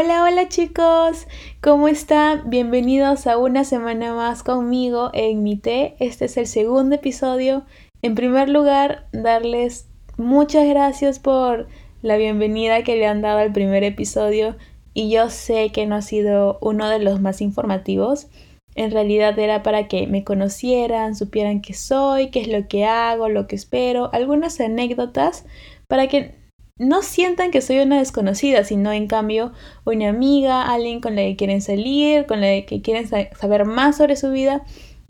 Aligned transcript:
Hola, 0.00 0.22
hola 0.22 0.48
chicos, 0.48 1.26
¿cómo 1.60 1.88
están? 1.88 2.48
Bienvenidos 2.48 3.26
a 3.26 3.36
una 3.36 3.64
semana 3.64 4.14
más 4.14 4.44
conmigo 4.44 5.10
en 5.12 5.42
mi 5.42 5.56
té. 5.56 5.96
Este 5.98 6.26
es 6.26 6.36
el 6.36 6.46
segundo 6.46 6.94
episodio. 6.94 7.64
En 8.00 8.14
primer 8.14 8.48
lugar, 8.48 9.08
darles 9.10 9.88
muchas 10.16 10.68
gracias 10.68 11.18
por 11.18 11.66
la 12.00 12.16
bienvenida 12.16 12.84
que 12.84 12.94
le 12.94 13.08
han 13.08 13.22
dado 13.22 13.40
al 13.40 13.52
primer 13.52 13.82
episodio 13.82 14.56
y 14.94 15.10
yo 15.10 15.30
sé 15.30 15.72
que 15.72 15.84
no 15.84 15.96
ha 15.96 16.02
sido 16.02 16.58
uno 16.60 16.88
de 16.88 17.00
los 17.00 17.20
más 17.20 17.40
informativos. 17.40 18.28
En 18.76 18.92
realidad 18.92 19.36
era 19.36 19.64
para 19.64 19.88
que 19.88 20.06
me 20.06 20.22
conocieran, 20.22 21.16
supieran 21.16 21.60
qué 21.60 21.74
soy, 21.74 22.30
qué 22.30 22.42
es 22.42 22.46
lo 22.46 22.68
que 22.68 22.84
hago, 22.84 23.28
lo 23.28 23.48
que 23.48 23.56
espero, 23.56 24.10
algunas 24.12 24.60
anécdotas 24.60 25.44
para 25.88 26.06
que 26.06 26.36
no 26.78 27.02
sientan 27.02 27.50
que 27.50 27.60
soy 27.60 27.80
una 27.80 27.98
desconocida, 27.98 28.64
sino 28.64 28.92
en 28.92 29.06
cambio 29.06 29.52
una 29.84 30.08
amiga, 30.08 30.62
alguien 30.62 31.00
con 31.00 31.16
la 31.16 31.22
que 31.22 31.36
quieren 31.36 31.60
salir, 31.60 32.26
con 32.26 32.40
la 32.40 32.62
que 32.66 32.80
quieren 32.82 33.08
saber 33.08 33.64
más 33.64 33.96
sobre 33.96 34.16
su 34.16 34.30
vida. 34.30 34.62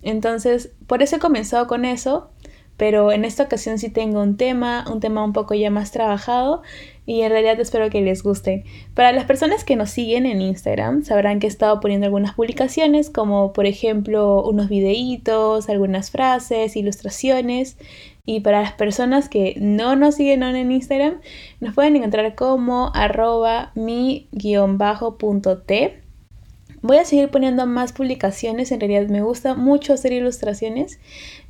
Entonces, 0.03 0.71
por 0.87 1.03
eso 1.03 1.17
he 1.17 1.19
comenzado 1.19 1.67
con 1.67 1.85
eso, 1.85 2.31
pero 2.79 3.11
en 3.11 3.25
esta 3.25 3.43
ocasión 3.43 3.79
sí 3.79 3.91
tengo 3.91 4.23
un 4.23 4.37
tema, 4.37 4.85
un 4.91 5.01
tema 5.01 5.25
un 5.25 5.33
poco 5.33 5.55
ya 5.55 5.69
más 5.69 5.91
trabajado 5.91 6.63
y 7.07 7.23
en 7.23 7.31
realidad 7.31 7.59
espero 7.59 7.91
que 7.91 8.01
les 8.01 8.23
guste. 8.23 8.65
Para 8.95 9.11
las 9.11 9.25
personas 9.25 9.65
que 9.65 9.75
nos 9.75 9.91
siguen 9.91 10.27
en 10.27 10.41
Instagram 10.41 11.03
sabrán 11.05 11.41
que 11.41 11.49
he 11.49 11.51
estado 11.51 11.81
poniendo 11.81 12.07
algunas 12.07 12.35
publicaciones 12.35 13.11
como 13.11 13.53
por 13.53 13.67
ejemplo 13.67 14.45
unos 14.45 14.69
videitos, 14.69 15.69
algunas 15.69 16.13
frases, 16.13 16.77
ilustraciones 16.77 17.77
y 18.29 18.41
para 18.41 18.61
las 18.61 18.75
personas 18.75 19.31
que 19.31 19.55
no 19.57 19.97
nos 19.97 20.17
siguen 20.17 20.43
aún 20.43 20.55
en 20.55 20.71
Instagram 20.71 21.23
nos 21.61 21.75
pueden 21.75 21.97
encontrar 21.97 22.35
como 22.35 22.93
arroba 22.95 23.73
mi-t. 23.75 24.29
Voy 26.83 26.97
a 26.99 27.07
seguir 27.07 27.31
poniendo 27.31 27.65
más 27.65 27.95
publicaciones, 27.95 28.71
en 28.71 28.81
realidad 28.81 29.09
me 29.09 29.23
gusta 29.23 29.55
mucho 29.55 29.95
hacer 29.95 30.13
ilustraciones 30.13 31.01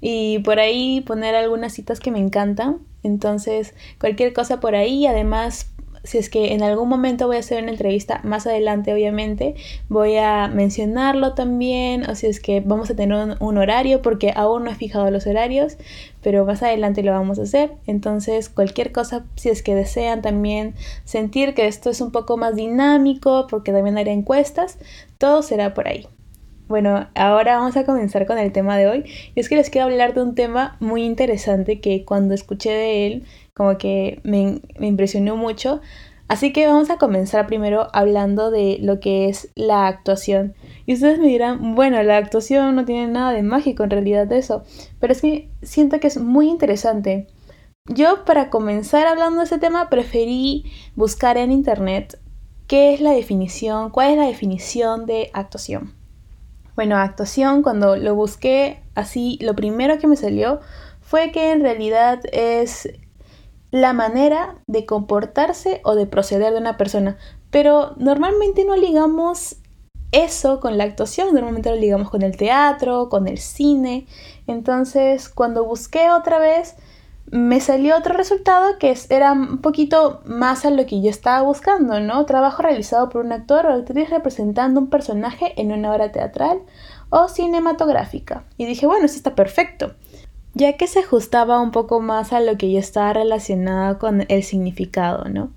y 0.00 0.38
por 0.38 0.60
ahí 0.60 1.00
poner 1.00 1.34
algunas 1.34 1.72
citas 1.72 1.98
que 1.98 2.12
me 2.12 2.20
encantan. 2.20 2.78
Entonces, 3.02 3.74
cualquier 3.98 4.32
cosa 4.32 4.60
por 4.60 4.76
ahí, 4.76 5.04
además 5.08 5.72
si 6.04 6.18
es 6.18 6.30
que 6.30 6.54
en 6.54 6.62
algún 6.62 6.88
momento 6.88 7.26
voy 7.26 7.36
a 7.36 7.40
hacer 7.40 7.62
una 7.62 7.72
entrevista 7.72 8.20
más 8.24 8.46
adelante, 8.46 8.92
obviamente, 8.92 9.54
voy 9.88 10.16
a 10.16 10.48
mencionarlo 10.48 11.34
también, 11.34 12.08
o 12.08 12.14
si 12.14 12.26
es 12.26 12.40
que 12.40 12.60
vamos 12.60 12.90
a 12.90 12.96
tener 12.96 13.36
un, 13.38 13.58
horario, 13.58 14.00
porque 14.02 14.32
aún 14.34 14.64
no 14.64 14.70
he 14.70 14.74
fijado 14.74 15.10
los 15.10 15.26
horarios, 15.26 15.76
pero 16.28 16.44
más 16.44 16.62
adelante 16.62 17.02
lo 17.02 17.12
vamos 17.12 17.38
a 17.38 17.44
hacer. 17.44 17.70
Entonces, 17.86 18.50
cualquier 18.50 18.92
cosa, 18.92 19.24
si 19.36 19.48
es 19.48 19.62
que 19.62 19.74
desean 19.74 20.20
también 20.20 20.74
sentir 21.04 21.54
que 21.54 21.66
esto 21.66 21.88
es 21.88 22.02
un 22.02 22.12
poco 22.12 22.36
más 22.36 22.54
dinámico, 22.54 23.46
porque 23.48 23.72
también 23.72 23.96
haré 23.96 24.12
encuestas, 24.12 24.78
todo 25.16 25.40
será 25.40 25.72
por 25.72 25.88
ahí. 25.88 26.06
Bueno, 26.68 27.08
ahora 27.14 27.56
vamos 27.56 27.78
a 27.78 27.86
comenzar 27.86 28.26
con 28.26 28.36
el 28.36 28.52
tema 28.52 28.76
de 28.76 28.88
hoy. 28.88 29.04
Y 29.34 29.40
es 29.40 29.48
que 29.48 29.56
les 29.56 29.70
quiero 29.70 29.86
hablar 29.86 30.12
de 30.12 30.20
un 30.20 30.34
tema 30.34 30.76
muy 30.80 31.02
interesante 31.02 31.80
que 31.80 32.04
cuando 32.04 32.34
escuché 32.34 32.72
de 32.72 33.06
él, 33.06 33.24
como 33.54 33.78
que 33.78 34.20
me, 34.22 34.60
me 34.78 34.86
impresionó 34.86 35.34
mucho. 35.34 35.80
Así 36.28 36.52
que 36.52 36.66
vamos 36.66 36.90
a 36.90 36.98
comenzar 36.98 37.46
primero 37.46 37.88
hablando 37.94 38.50
de 38.50 38.78
lo 38.82 39.00
que 39.00 39.30
es 39.30 39.50
la 39.54 39.86
actuación. 39.86 40.54
Y 40.84 40.92
ustedes 40.92 41.18
me 41.18 41.26
dirán, 41.26 41.74
bueno, 41.74 42.02
la 42.02 42.18
actuación 42.18 42.76
no 42.76 42.84
tiene 42.84 43.08
nada 43.08 43.32
de 43.32 43.42
mágico 43.42 43.82
en 43.82 43.90
realidad 43.90 44.26
de 44.26 44.38
eso. 44.38 44.62
Pero 45.00 45.12
es 45.12 45.22
que 45.22 45.50
siento 45.62 46.00
que 46.00 46.06
es 46.06 46.20
muy 46.20 46.48
interesante. 46.48 47.26
Yo 47.86 48.26
para 48.26 48.50
comenzar 48.50 49.06
hablando 49.06 49.38
de 49.38 49.46
ese 49.46 49.58
tema 49.58 49.88
preferí 49.88 50.64
buscar 50.94 51.38
en 51.38 51.50
internet 51.50 52.20
qué 52.66 52.92
es 52.92 53.00
la 53.00 53.12
definición, 53.12 53.88
cuál 53.88 54.10
es 54.10 54.18
la 54.18 54.26
definición 54.26 55.06
de 55.06 55.30
actuación. 55.32 55.94
Bueno, 56.76 56.96
actuación, 56.98 57.62
cuando 57.62 57.96
lo 57.96 58.14
busqué 58.14 58.82
así, 58.94 59.38
lo 59.40 59.56
primero 59.56 59.98
que 59.98 60.06
me 60.06 60.16
salió 60.16 60.60
fue 61.00 61.32
que 61.32 61.52
en 61.52 61.62
realidad 61.62 62.20
es 62.30 62.88
la 63.70 63.92
manera 63.92 64.56
de 64.66 64.86
comportarse 64.86 65.80
o 65.84 65.94
de 65.94 66.06
proceder 66.06 66.52
de 66.52 66.60
una 66.60 66.76
persona. 66.76 67.18
Pero 67.50 67.94
normalmente 67.96 68.64
no 68.64 68.76
ligamos 68.76 69.56
eso 70.12 70.60
con 70.60 70.78
la 70.78 70.84
actuación, 70.84 71.34
normalmente 71.34 71.70
lo 71.70 71.76
ligamos 71.76 72.10
con 72.10 72.22
el 72.22 72.36
teatro, 72.36 73.08
con 73.08 73.28
el 73.28 73.38
cine. 73.38 74.06
Entonces, 74.46 75.28
cuando 75.28 75.64
busqué 75.64 76.10
otra 76.10 76.38
vez, 76.38 76.76
me 77.30 77.60
salió 77.60 77.96
otro 77.96 78.14
resultado 78.14 78.78
que 78.78 78.96
era 79.10 79.32
un 79.32 79.58
poquito 79.58 80.22
más 80.24 80.64
a 80.64 80.70
lo 80.70 80.86
que 80.86 81.02
yo 81.02 81.10
estaba 81.10 81.42
buscando, 81.42 82.00
¿no? 82.00 82.24
Trabajo 82.24 82.62
realizado 82.62 83.10
por 83.10 83.24
un 83.24 83.32
actor 83.32 83.66
o 83.66 83.74
actriz 83.74 84.08
representando 84.08 84.80
un 84.80 84.88
personaje 84.88 85.52
en 85.60 85.72
una 85.72 85.92
obra 85.92 86.10
teatral 86.10 86.60
o 87.10 87.28
cinematográfica. 87.28 88.44
Y 88.56 88.64
dije, 88.64 88.86
bueno, 88.86 89.04
eso 89.04 89.16
está 89.16 89.34
perfecto, 89.34 89.94
ya 90.58 90.74
que 90.74 90.86
se 90.86 90.98
ajustaba 91.00 91.60
un 91.60 91.70
poco 91.70 92.00
más 92.00 92.32
a 92.32 92.40
lo 92.40 92.58
que 92.58 92.70
yo 92.70 92.78
estaba 92.78 93.12
relacionada 93.12 93.98
con 93.98 94.24
el 94.28 94.42
significado, 94.42 95.28
¿no? 95.28 95.50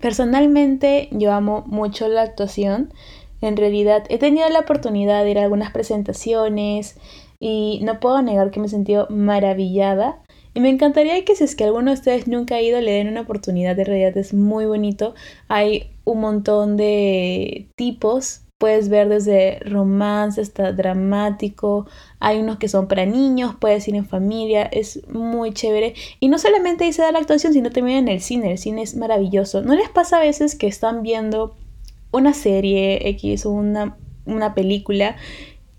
Personalmente 0.00 1.08
yo 1.10 1.32
amo 1.32 1.64
mucho 1.66 2.06
la 2.06 2.22
actuación. 2.22 2.92
En 3.40 3.56
realidad 3.56 4.04
he 4.10 4.18
tenido 4.18 4.48
la 4.50 4.60
oportunidad 4.60 5.24
de 5.24 5.30
ir 5.30 5.38
a 5.38 5.44
algunas 5.44 5.72
presentaciones 5.72 6.96
y 7.40 7.80
no 7.82 7.98
puedo 7.98 8.20
negar 8.22 8.50
que 8.50 8.60
me 8.60 8.66
he 8.66 8.70
sentido 8.70 9.06
maravillada 9.10 10.20
y 10.54 10.60
me 10.60 10.70
encantaría 10.70 11.24
que 11.24 11.36
si 11.36 11.44
es 11.44 11.54
que 11.54 11.64
alguno 11.64 11.92
de 11.92 11.98
ustedes 11.98 12.26
nunca 12.26 12.56
ha 12.56 12.62
ido, 12.62 12.80
le 12.80 12.92
den 12.92 13.08
una 13.08 13.20
oportunidad, 13.20 13.76
de 13.76 13.84
realidad 13.84 14.16
es 14.16 14.34
muy 14.34 14.66
bonito. 14.66 15.14
Hay 15.46 15.92
un 16.04 16.20
montón 16.20 16.76
de 16.76 17.68
tipos, 17.76 18.42
puedes 18.58 18.88
ver 18.88 19.08
desde 19.08 19.60
romance 19.60 20.40
hasta 20.40 20.72
dramático, 20.72 21.86
hay 22.18 22.40
unos 22.40 22.58
que 22.58 22.68
son 22.68 22.88
para 22.88 23.06
niños, 23.06 23.54
puedes 23.58 23.86
ir 23.86 23.94
en 23.94 24.04
familia, 24.04 24.64
es 24.64 25.08
muy 25.08 25.52
chévere. 25.52 25.94
Y 26.18 26.28
no 26.28 26.38
solamente 26.38 26.84
ahí 26.84 26.92
se 26.92 27.02
da 27.02 27.12
la 27.12 27.20
actuación, 27.20 27.52
sino 27.52 27.70
también 27.70 27.98
en 27.98 28.08
el 28.08 28.20
cine, 28.20 28.52
el 28.52 28.58
cine 28.58 28.82
es 28.82 28.96
maravilloso. 28.96 29.62
¿No 29.62 29.74
les 29.74 29.88
pasa 29.88 30.16
a 30.16 30.20
veces 30.20 30.56
que 30.56 30.66
están 30.66 31.02
viendo 31.02 31.54
una 32.10 32.34
serie 32.34 33.08
X 33.10 33.46
o 33.46 33.50
una, 33.50 33.96
una 34.26 34.54
película 34.54 35.16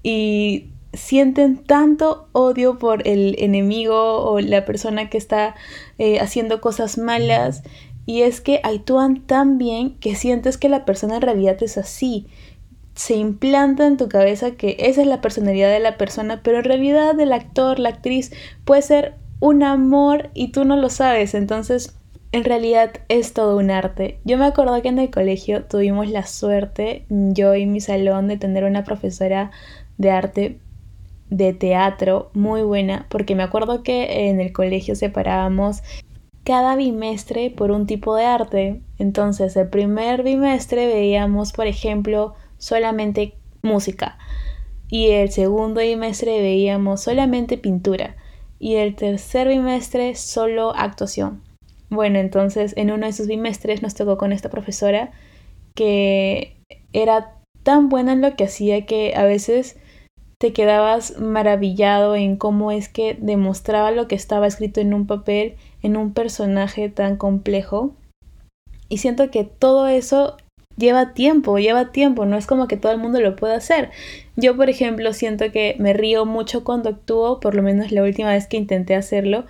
y 0.02 0.70
sienten 0.94 1.58
tanto 1.58 2.30
odio 2.32 2.80
por 2.80 3.08
el 3.08 3.36
enemigo 3.40 4.24
o 4.24 4.40
la 4.40 4.66
persona 4.66 5.10
que 5.10 5.18
está 5.18 5.56
eh, 5.98 6.20
haciendo 6.20 6.62
cosas 6.62 6.98
malas 6.98 7.64
y 8.06 8.24
es 8.24 8.42
que 8.42 8.60
actúan 8.64 9.22
tan 9.28 9.60
bien 9.60 10.00
que 10.00 10.16
sientes 10.16 10.58
que 10.58 10.70
la 10.70 10.84
persona 10.86 11.18
en 11.18 11.22
realidad 11.22 11.62
es 11.62 11.78
así. 11.78 12.26
Se 13.00 13.16
implanta 13.16 13.88
en 13.88 13.96
tu 13.96 14.10
cabeza 14.10 14.58
que 14.58 14.76
esa 14.78 15.00
es 15.00 15.08
la 15.08 15.22
personalidad 15.22 15.72
de 15.72 15.80
la 15.80 15.96
persona, 15.96 16.42
pero 16.44 16.58
en 16.58 16.66
realidad 16.66 17.18
el 17.18 17.32
actor, 17.32 17.80
la 17.80 17.88
actriz 17.88 18.34
puede 18.66 18.82
ser 18.82 19.14
un 19.40 19.64
amor 19.64 20.32
y 20.34 20.52
tú 20.52 20.66
no 20.66 20.76
lo 20.76 20.90
sabes. 20.90 21.34
Entonces, 21.34 21.98
en 22.34 22.44
realidad 22.44 22.92
es 23.08 23.32
todo 23.32 23.56
un 23.56 23.72
arte. 23.72 24.20
Yo 24.26 24.38
me 24.38 24.44
acuerdo 24.44 24.82
que 24.82 24.90
en 24.90 25.00
el 25.00 25.10
colegio 25.12 25.64
tuvimos 25.64 26.10
la 26.10 26.26
suerte, 26.26 27.06
yo 27.08 27.56
y 27.56 27.66
mi 27.66 27.80
salón, 27.80 28.28
de 28.28 28.36
tener 28.36 28.66
una 28.66 28.84
profesora 28.84 29.52
de 29.98 30.12
arte 30.12 30.60
de 31.30 31.54
teatro 31.54 32.32
muy 32.34 32.64
buena, 32.64 33.08
porque 33.10 33.34
me 33.34 33.44
acuerdo 33.44 33.82
que 33.82 34.28
en 34.28 34.42
el 34.42 34.52
colegio 34.52 34.94
separábamos 34.96 35.84
cada 36.44 36.76
bimestre 36.76 37.50
por 37.50 37.72
un 37.72 37.88
tipo 37.88 38.18
de 38.18 38.26
arte. 38.26 38.82
Entonces, 38.98 39.56
el 39.56 39.70
primer 39.70 40.22
bimestre 40.22 40.88
veíamos, 40.88 41.54
por 41.54 41.66
ejemplo, 41.66 42.36
solamente 42.60 43.34
música. 43.64 44.20
Y 44.88 45.08
el 45.08 45.32
segundo 45.32 45.82
bimestre 45.82 46.40
veíamos 46.42 47.02
solamente 47.02 47.58
pintura. 47.58 48.16
Y 48.60 48.76
el 48.76 48.96
tercer 48.96 49.48
bimestre 49.48 50.16
solo 50.16 50.76
actuación. 50.76 51.42
Bueno, 51.90 52.20
entonces 52.20 52.74
en 52.78 52.92
uno 52.92 53.06
de 53.06 53.12
esos 53.12 53.28
bimestres 53.28 53.82
nos 53.82 53.96
tocó 53.96 54.18
con 54.18 54.32
esta 54.32 54.50
profesora 54.50 55.12
que 55.74 56.56
era 56.94 57.36
tan 57.64 57.90
buena 57.90 58.14
en 58.14 58.22
lo 58.22 58.36
que 58.36 58.44
hacía 58.44 58.86
que 58.86 59.14
a 59.16 59.24
veces 59.24 59.78
te 60.40 60.54
quedabas 60.54 61.20
maravillado 61.20 62.16
en 62.16 62.38
cómo 62.38 62.72
es 62.72 62.88
que 62.90 63.18
demostraba 63.20 63.92
lo 63.92 64.08
que 64.08 64.16
estaba 64.16 64.48
escrito 64.48 64.80
en 64.80 64.94
un 64.94 65.06
papel, 65.06 65.56
en 65.82 65.98
un 65.98 66.14
personaje 66.14 66.90
tan 66.90 67.18
complejo. 67.18 67.94
Y 68.88 69.00
siento 69.00 69.30
que 69.32 69.44
todo 69.44 69.88
eso 69.88 70.38
lleva 70.80 71.14
tiempo, 71.14 71.60
lleva 71.60 71.92
tiempo, 71.92 72.26
no 72.26 72.38
es 72.38 72.48
como 72.48 72.68
que 72.68 72.78
todo 72.78 72.92
el 72.92 72.98
mundo 72.98 73.20
lo 73.20 73.36
pueda 73.36 73.56
hacer. 73.56 73.92
Yo, 74.36 74.56
por 74.56 74.70
ejemplo, 74.70 75.14
siento 75.14 75.52
que 75.52 75.76
me 75.78 75.94
río 75.94 76.26
mucho 76.26 76.64
cuando 76.64 76.90
actúo, 76.90 77.40
por 77.40 77.54
lo 77.54 77.62
menos 77.62 77.92
la 77.92 78.02
última 78.04 78.30
vez 78.32 78.48
que 78.48 78.58
intenté 78.58 78.96
hacerlo, 78.96 79.46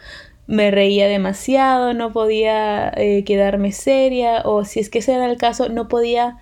me 0.47 0.71
reía 0.71 1.07
demasiado, 1.07 1.93
no 1.93 2.11
podía 2.11 2.91
eh, 2.97 3.23
quedarme 3.23 3.71
seria, 3.71 4.41
o 4.45 4.65
si 4.65 4.79
es 4.79 4.89
que 4.89 4.99
ese 4.99 5.13
era 5.13 5.27
el 5.27 5.37
caso, 5.37 5.69
no 5.69 5.87
podía 5.87 6.39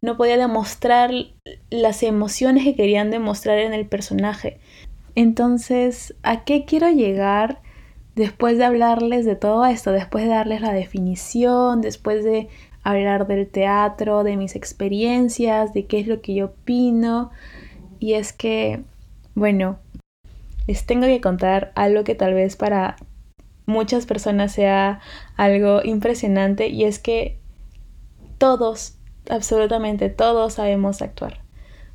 no 0.00 0.16
podía 0.16 0.36
demostrar 0.36 1.10
las 1.70 2.02
emociones 2.02 2.64
que 2.64 2.76
querían 2.76 3.10
demostrar 3.10 3.58
en 3.58 3.74
el 3.74 3.86
personaje. 3.86 4.60
Entonces, 5.14 6.14
¿a 6.22 6.44
qué 6.44 6.64
quiero 6.64 6.88
llegar 6.90 7.60
después 8.14 8.58
de 8.58 8.64
hablarles 8.64 9.24
de 9.24 9.34
todo 9.34 9.64
esto? 9.66 9.90
Después 9.90 10.24
de 10.24 10.30
darles 10.30 10.60
la 10.60 10.72
definición, 10.72 11.80
después 11.80 12.22
de 12.24 12.48
hablar 12.90 13.26
del 13.26 13.46
teatro, 13.48 14.24
de 14.24 14.36
mis 14.36 14.56
experiencias, 14.56 15.72
de 15.74 15.86
qué 15.86 16.00
es 16.00 16.06
lo 16.06 16.20
que 16.20 16.34
yo 16.34 16.46
opino. 16.46 17.30
Y 17.98 18.14
es 18.14 18.32
que, 18.32 18.82
bueno, 19.34 19.78
les 20.66 20.86
tengo 20.86 21.06
que 21.06 21.20
contar 21.20 21.72
algo 21.74 22.04
que 22.04 22.14
tal 22.14 22.34
vez 22.34 22.56
para 22.56 22.96
muchas 23.66 24.06
personas 24.06 24.52
sea 24.52 25.00
algo 25.36 25.82
impresionante 25.84 26.68
y 26.68 26.84
es 26.84 26.98
que 26.98 27.38
todos, 28.38 28.96
absolutamente 29.28 30.08
todos 30.08 30.54
sabemos 30.54 31.02
actuar. 31.02 31.40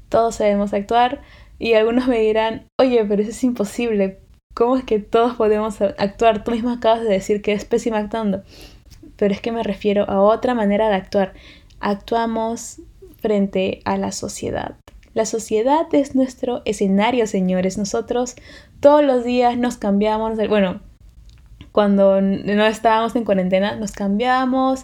Todos 0.09 0.35
sabemos 0.35 0.73
actuar 0.73 1.21
y 1.57 1.73
algunos 1.73 2.07
me 2.07 2.19
dirán, 2.19 2.67
oye, 2.79 3.03
pero 3.05 3.21
eso 3.21 3.31
es 3.31 3.43
imposible. 3.43 4.19
¿Cómo 4.53 4.77
es 4.77 4.83
que 4.83 4.99
todos 4.99 5.35
podemos 5.35 5.81
actuar? 5.81 6.43
Tú 6.43 6.51
mismo 6.51 6.69
acabas 6.69 7.01
de 7.01 7.09
decir 7.09 7.41
que 7.41 7.53
es 7.53 7.65
pésima 7.65 7.97
actuando. 7.97 8.43
Pero 9.23 9.35
es 9.35 9.39
que 9.39 9.53
me 9.53 9.63
refiero 9.63 10.03
a 10.09 10.19
otra 10.19 10.53
manera 10.53 10.89
de 10.89 10.95
actuar. 10.95 11.31
Actuamos 11.79 12.81
frente 13.21 13.79
a 13.85 13.95
la 13.95 14.11
sociedad. 14.11 14.75
La 15.13 15.25
sociedad 15.25 15.87
es 15.93 16.13
nuestro 16.13 16.61
escenario, 16.65 17.25
señores. 17.25 17.77
Nosotros 17.77 18.35
todos 18.81 19.01
los 19.01 19.23
días 19.23 19.57
nos 19.57 19.77
cambiamos. 19.77 20.37
Bueno, 20.49 20.81
cuando 21.71 22.19
no 22.19 22.65
estábamos 22.65 23.15
en 23.15 23.23
cuarentena, 23.23 23.77
nos 23.77 23.93
cambiamos, 23.93 24.83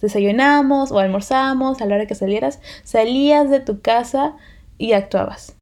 desayunamos 0.00 0.90
o 0.90 0.98
almorzamos 0.98 1.82
a 1.82 1.84
la 1.84 1.96
hora 1.96 2.06
que 2.06 2.14
salieras, 2.14 2.60
salías 2.82 3.50
de 3.50 3.60
tu 3.60 3.82
casa 3.82 4.36
y 4.78 4.92
actuabas. 4.92 5.58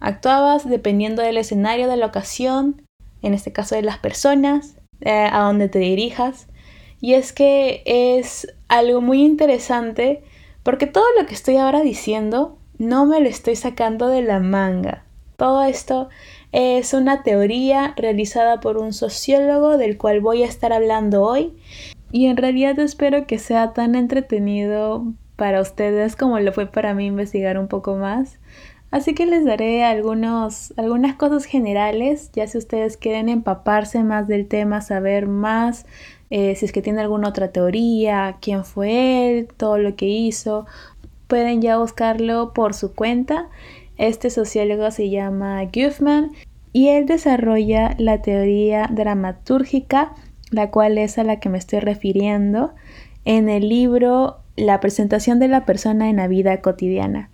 Actuabas 0.00 0.66
dependiendo 0.66 1.20
del 1.20 1.36
escenario, 1.36 1.86
de 1.86 1.98
la 1.98 2.06
ocasión, 2.06 2.80
en 3.20 3.34
este 3.34 3.52
caso 3.52 3.74
de 3.74 3.82
las 3.82 3.98
personas, 3.98 4.78
eh, 5.02 5.28
a 5.30 5.40
donde 5.40 5.68
te 5.68 5.80
dirijas. 5.80 6.46
Y 7.02 7.14
es 7.14 7.32
que 7.32 7.82
es 7.84 8.54
algo 8.68 9.00
muy 9.00 9.22
interesante 9.22 10.22
porque 10.62 10.86
todo 10.86 11.04
lo 11.20 11.26
que 11.26 11.34
estoy 11.34 11.56
ahora 11.56 11.80
diciendo 11.80 12.56
no 12.78 13.06
me 13.06 13.20
lo 13.20 13.28
estoy 13.28 13.56
sacando 13.56 14.06
de 14.06 14.22
la 14.22 14.38
manga. 14.38 15.04
Todo 15.36 15.64
esto 15.64 16.08
es 16.52 16.94
una 16.94 17.24
teoría 17.24 17.92
realizada 17.96 18.60
por 18.60 18.78
un 18.78 18.92
sociólogo 18.92 19.78
del 19.78 19.98
cual 19.98 20.20
voy 20.20 20.44
a 20.44 20.46
estar 20.46 20.72
hablando 20.72 21.22
hoy 21.22 21.52
y 22.12 22.26
en 22.26 22.36
realidad 22.36 22.78
espero 22.78 23.26
que 23.26 23.40
sea 23.40 23.72
tan 23.72 23.96
entretenido 23.96 25.04
para 25.34 25.60
ustedes 25.60 26.14
como 26.14 26.38
lo 26.38 26.52
fue 26.52 26.66
para 26.66 26.94
mí 26.94 27.06
investigar 27.06 27.58
un 27.58 27.66
poco 27.66 27.96
más. 27.96 28.38
Así 28.92 29.14
que 29.14 29.24
les 29.24 29.46
daré 29.46 29.84
algunos, 29.84 30.74
algunas 30.76 31.16
cosas 31.16 31.46
generales, 31.46 32.30
ya 32.34 32.46
si 32.46 32.58
ustedes 32.58 32.98
quieren 32.98 33.30
empaparse 33.30 34.04
más 34.04 34.28
del 34.28 34.46
tema, 34.46 34.82
saber 34.82 35.26
más, 35.26 35.86
eh, 36.34 36.54
si 36.56 36.64
es 36.64 36.72
que 36.72 36.80
tiene 36.80 37.02
alguna 37.02 37.28
otra 37.28 37.48
teoría, 37.48 38.38
quién 38.40 38.64
fue 38.64 39.28
él, 39.28 39.48
todo 39.54 39.76
lo 39.76 39.96
que 39.96 40.06
hizo, 40.06 40.64
pueden 41.26 41.60
ya 41.60 41.76
buscarlo 41.76 42.54
por 42.54 42.72
su 42.72 42.94
cuenta. 42.94 43.50
Este 43.98 44.30
sociólogo 44.30 44.90
se 44.92 45.10
llama 45.10 45.62
Guffman 45.64 46.30
y 46.72 46.88
él 46.88 47.04
desarrolla 47.04 47.94
la 47.98 48.22
teoría 48.22 48.88
dramatúrgica, 48.90 50.14
la 50.50 50.70
cual 50.70 50.96
es 50.96 51.18
a 51.18 51.24
la 51.24 51.38
que 51.38 51.50
me 51.50 51.58
estoy 51.58 51.80
refiriendo, 51.80 52.72
en 53.26 53.50
el 53.50 53.68
libro 53.68 54.38
La 54.56 54.80
presentación 54.80 55.38
de 55.38 55.48
la 55.48 55.66
persona 55.66 56.08
en 56.08 56.16
la 56.16 56.28
vida 56.28 56.62
cotidiana. 56.62 57.28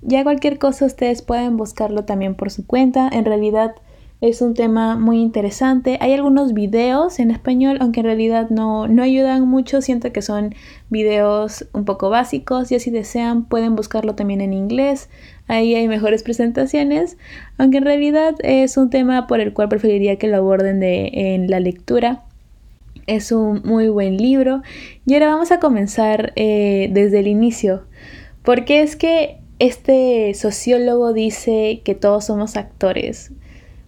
Ya 0.00 0.22
cualquier 0.22 0.60
cosa 0.60 0.86
ustedes 0.86 1.22
pueden 1.22 1.56
buscarlo 1.56 2.04
también 2.04 2.36
por 2.36 2.52
su 2.52 2.64
cuenta. 2.64 3.08
En 3.12 3.24
realidad 3.24 3.74
es 4.20 4.40
un 4.40 4.54
tema 4.54 4.96
muy 4.96 5.20
interesante. 5.20 5.98
Hay 6.00 6.12
algunos 6.14 6.54
videos 6.54 7.18
en 7.18 7.30
español, 7.30 7.76
aunque 7.80 8.00
en 8.00 8.06
realidad 8.06 8.48
no, 8.48 8.88
no 8.88 9.02
ayudan 9.02 9.46
mucho. 9.46 9.82
Siento 9.82 10.12
que 10.12 10.22
son 10.22 10.54
videos 10.88 11.66
un 11.72 11.84
poco 11.84 12.08
básicos. 12.08 12.72
Y 12.72 12.80
si 12.80 12.90
desean 12.90 13.44
pueden 13.44 13.76
buscarlo 13.76 14.14
también 14.14 14.40
en 14.40 14.54
inglés. 14.54 15.10
Ahí 15.46 15.74
hay 15.74 15.88
mejores 15.88 16.22
presentaciones. 16.22 17.18
Aunque 17.58 17.78
en 17.78 17.84
realidad 17.84 18.34
es 18.38 18.78
un 18.78 18.88
tema 18.88 19.26
por 19.26 19.40
el 19.40 19.52
cual 19.52 19.68
preferiría 19.68 20.16
que 20.16 20.28
lo 20.28 20.38
aborden 20.38 20.80
de, 20.80 21.10
en 21.12 21.50
la 21.50 21.60
lectura. 21.60 22.22
Es 23.06 23.30
un 23.30 23.60
muy 23.64 23.88
buen 23.88 24.16
libro. 24.16 24.62
Y 25.04 25.14
ahora 25.14 25.26
vamos 25.26 25.52
a 25.52 25.60
comenzar 25.60 26.32
eh, 26.36 26.88
desde 26.92 27.20
el 27.20 27.26
inicio. 27.26 27.82
Porque 28.42 28.80
es 28.80 28.96
que 28.96 29.38
este 29.58 30.32
sociólogo 30.32 31.12
dice 31.12 31.82
que 31.84 31.94
todos 31.94 32.24
somos 32.24 32.56
actores. 32.56 33.32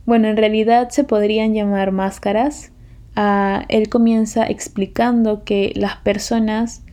Bueno, 0.06 0.29
en 0.29 0.37
realidad 0.37 0.91
se 0.91 1.03
podrían 1.03 1.53
llamar 1.53 1.91
máscaras. 1.91 2.70
Ah, 3.17 3.64
él 3.69 3.88
comienza 3.88 4.47
explicando 4.47 5.43
que 5.43 5.73
las 5.75 5.97
personas, 5.97 6.85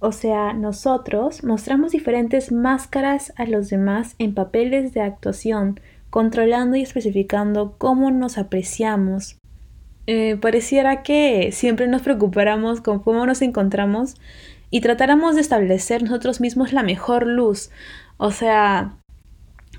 o 0.00 0.12
sea, 0.12 0.52
nosotros, 0.52 1.42
mostramos 1.44 1.92
diferentes 1.92 2.52
máscaras 2.52 3.32
a 3.36 3.46
los 3.46 3.70
demás 3.70 4.14
en 4.18 4.34
papeles 4.34 4.92
de 4.92 5.00
actuación, 5.00 5.80
controlando 6.10 6.76
y 6.76 6.82
especificando 6.82 7.74
cómo 7.78 8.10
nos 8.10 8.36
apreciamos. 8.36 9.38
Eh, 10.06 10.36
pareciera 10.36 11.02
que 11.02 11.50
siempre 11.52 11.86
nos 11.88 12.02
preocupáramos 12.02 12.82
con 12.82 12.98
cómo 12.98 13.24
nos 13.24 13.40
encontramos 13.40 14.16
y 14.70 14.82
tratáramos 14.82 15.34
de 15.36 15.40
establecer 15.40 16.02
nosotros 16.02 16.40
mismos 16.40 16.72
la 16.74 16.82
mejor 16.82 17.26
luz, 17.26 17.70
o 18.18 18.30
sea, 18.30 18.98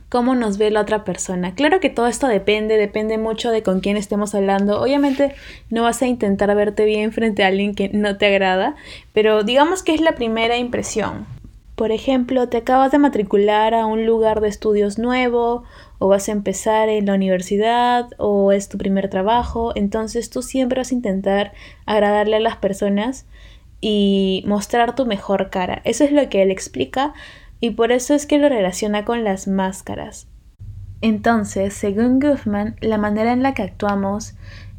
cómo 0.09 0.35
nos 0.35 0.57
ve 0.57 0.71
la 0.71 0.81
otra 0.81 1.03
persona. 1.03 1.53
Claro 1.53 1.79
que 1.79 1.89
todo 1.89 2.07
esto 2.07 2.27
depende, 2.27 2.77
depende 2.77 3.17
mucho 3.17 3.51
de 3.51 3.63
con 3.63 3.79
quién 3.79 3.95
estemos 3.95 4.35
hablando. 4.35 4.81
Obviamente 4.81 5.33
no 5.69 5.83
vas 5.83 6.01
a 6.01 6.07
intentar 6.07 6.53
verte 6.55 6.83
bien 6.85 7.11
frente 7.11 7.43
a 7.43 7.47
alguien 7.47 7.75
que 7.75 7.89
no 7.89 8.17
te 8.17 8.25
agrada, 8.25 8.75
pero 9.13 9.43
digamos 9.43 9.83
que 9.83 9.93
es 9.93 10.01
la 10.01 10.13
primera 10.13 10.57
impresión. 10.57 11.27
Por 11.75 11.93
ejemplo, 11.93 12.49
te 12.49 12.57
acabas 12.57 12.91
de 12.91 12.97
matricular 12.97 13.73
a 13.73 13.85
un 13.85 14.05
lugar 14.05 14.41
de 14.41 14.49
estudios 14.49 14.99
nuevo, 14.99 15.63
o 15.97 16.09
vas 16.09 16.27
a 16.27 16.33
empezar 16.33 16.89
en 16.89 17.05
la 17.05 17.13
universidad, 17.13 18.09
o 18.17 18.51
es 18.51 18.67
tu 18.67 18.77
primer 18.77 19.09
trabajo, 19.09 19.71
entonces 19.75 20.29
tú 20.29 20.41
siempre 20.41 20.81
vas 20.81 20.91
a 20.91 20.95
intentar 20.95 21.53
agradarle 21.85 22.35
a 22.35 22.41
las 22.41 22.57
personas 22.57 23.25
y 23.79 24.43
mostrar 24.45 24.93
tu 24.95 25.05
mejor 25.05 25.49
cara. 25.49 25.81
Eso 25.85 26.03
es 26.03 26.11
lo 26.11 26.27
que 26.27 26.41
él 26.41 26.51
explica 26.51 27.13
y 27.59 27.71
por 27.71 27.91
eso 27.91 28.13
es 28.13 28.25
que 28.25 28.37
lo 28.37 28.49
relaciona 28.49 29.05
con 29.05 29.23
las 29.23 29.47
máscaras. 29.47 30.27
Entonces, 31.01 31.73
según 31.73 32.19
Guffman, 32.19 32.75
la 32.81 32.97
manera 32.97 33.31
en 33.31 33.43
la 33.43 33.53
que 33.53 33.63
actuamos 33.63 34.35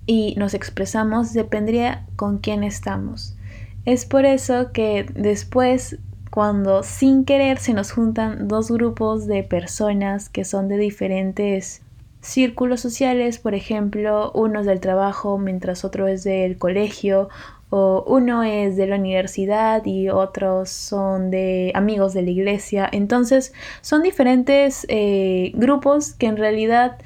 y 0.06 0.34
nos 0.36 0.54
expresamos 0.54 1.32
dependería 1.32 2.06
con 2.16 2.38
quién 2.38 2.64
estamos. 2.64 3.36
Es 3.84 4.04
por 4.04 4.26
eso 4.26 4.72
que 4.72 5.06
después, 5.14 5.98
cuando 6.30 6.82
sin 6.82 7.24
querer 7.24 7.58
se 7.58 7.72
nos 7.72 7.92
juntan 7.92 8.48
dos 8.48 8.70
grupos 8.70 9.26
de 9.26 9.42
personas 9.42 10.28
que 10.28 10.44
son 10.44 10.68
de 10.68 10.76
diferentes 10.76 11.82
círculos 12.20 12.80
sociales, 12.80 13.38
por 13.38 13.54
ejemplo, 13.54 14.30
uno 14.34 14.60
es 14.60 14.66
del 14.66 14.80
trabajo 14.80 15.38
mientras 15.38 15.84
otro 15.84 16.06
es 16.06 16.24
del 16.24 16.58
colegio 16.58 17.30
o 17.70 18.04
uno 18.06 18.42
es 18.42 18.76
de 18.76 18.86
la 18.86 18.96
universidad 18.96 19.84
y 19.86 20.08
otros 20.08 20.70
son 20.70 21.30
de 21.30 21.72
amigos 21.74 22.12
de 22.12 22.22
la 22.22 22.30
iglesia. 22.30 22.88
Entonces 22.92 23.52
son 23.80 24.02
diferentes 24.02 24.84
eh, 24.88 25.52
grupos 25.54 26.12
que 26.14 26.26
en 26.26 26.36
realidad 26.36 26.98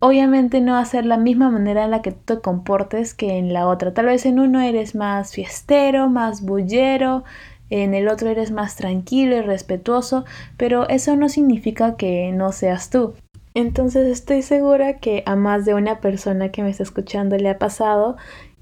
obviamente 0.00 0.60
no 0.60 0.72
va 0.72 0.80
a 0.80 0.84
ser 0.84 1.04
la 1.04 1.18
misma 1.18 1.50
manera 1.50 1.84
en 1.84 1.90
la 1.90 2.02
que 2.02 2.12
te 2.12 2.40
comportes 2.40 3.14
que 3.14 3.38
en 3.38 3.52
la 3.52 3.68
otra. 3.68 3.92
Tal 3.92 4.06
vez 4.06 4.26
en 4.26 4.38
uno 4.40 4.60
eres 4.60 4.94
más 4.94 5.32
fiestero, 5.32 6.08
más 6.08 6.42
bullero, 6.42 7.24
en 7.70 7.94
el 7.94 8.08
otro 8.08 8.30
eres 8.30 8.50
más 8.50 8.76
tranquilo 8.76 9.36
y 9.36 9.42
respetuoso, 9.42 10.24
pero 10.56 10.88
eso 10.88 11.16
no 11.16 11.28
significa 11.28 11.96
que 11.96 12.32
no 12.32 12.52
seas 12.52 12.90
tú. 12.90 13.14
Entonces 13.54 14.06
estoy 14.06 14.42
segura 14.42 14.98
que 14.98 15.22
a 15.26 15.34
más 15.34 15.64
de 15.64 15.74
una 15.74 16.00
persona 16.00 16.50
que 16.50 16.62
me 16.62 16.70
está 16.70 16.84
escuchando 16.84 17.36
le 17.36 17.50
ha 17.50 17.58
pasado 17.58 18.16